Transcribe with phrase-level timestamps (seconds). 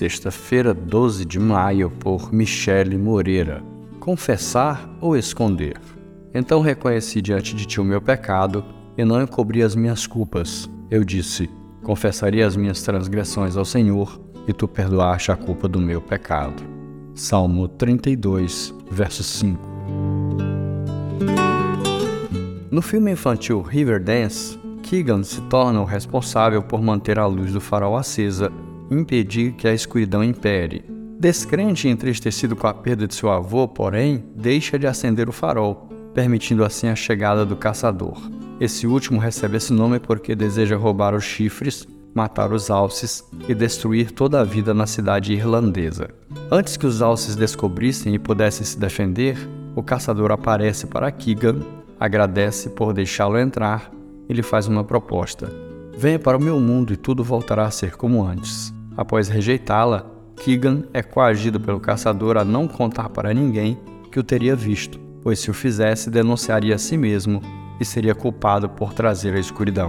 [0.00, 3.62] sexta-feira, 12 de maio, por Michele Moreira.
[3.98, 5.78] Confessar ou esconder?
[6.32, 8.64] Então reconheci diante de ti o meu pecado
[8.96, 10.70] e não encobri as minhas culpas.
[10.90, 11.50] Eu disse:
[11.82, 14.18] Confessaria as minhas transgressões ao Senhor
[14.48, 16.62] e tu perdoaste a culpa do meu pecado.
[17.14, 19.60] Salmo 32, verso 5.
[22.70, 27.98] No filme infantil Riverdance, Keegan se torna o responsável por manter a luz do farol
[27.98, 28.50] acesa
[28.90, 30.84] impedir que a escuridão impere.
[31.18, 35.88] Descrente e entristecido com a perda de seu avô, porém, deixa de acender o farol,
[36.14, 38.18] permitindo assim a chegada do caçador.
[38.58, 44.10] Esse último recebe esse nome porque deseja roubar os chifres, matar os alces e destruir
[44.10, 46.08] toda a vida na cidade irlandesa.
[46.50, 49.36] Antes que os alces descobrissem e pudessem se defender,
[49.76, 51.60] o caçador aparece para Keegan,
[51.98, 53.90] agradece por deixá-lo entrar
[54.28, 55.52] e lhe faz uma proposta.
[55.96, 58.72] Venha para o meu mundo e tudo voltará a ser como antes.
[59.00, 60.04] Após rejeitá-la,
[60.36, 63.78] Keegan é coagido pelo caçador a não contar para ninguém
[64.12, 67.40] que o teria visto, pois se o fizesse, denunciaria a si mesmo
[67.80, 69.88] e seria culpado por trazer a escuridão.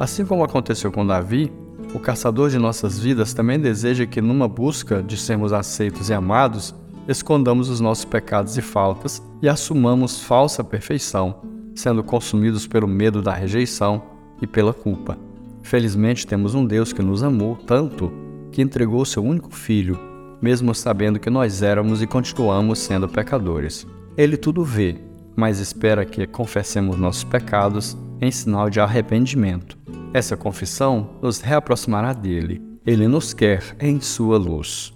[0.00, 1.52] Assim como aconteceu com Davi,
[1.94, 6.74] o caçador de nossas vidas também deseja que, numa busca de sermos aceitos e amados,
[7.06, 11.36] escondamos os nossos pecados e faltas e assumamos falsa perfeição,
[11.72, 14.02] sendo consumidos pelo medo da rejeição
[14.42, 15.16] e pela culpa.
[15.62, 18.19] Felizmente temos um Deus que nos amou tanto
[18.50, 19.98] que entregou seu único filho,
[20.40, 23.86] mesmo sabendo que nós éramos e continuamos sendo pecadores.
[24.16, 24.96] Ele tudo vê,
[25.36, 29.78] mas espera que confessemos nossos pecados em sinal de arrependimento.
[30.12, 32.60] Essa confissão nos reaproximará dele.
[32.84, 34.92] Ele nos quer em sua luz.